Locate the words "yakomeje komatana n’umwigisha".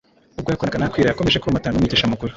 1.11-2.11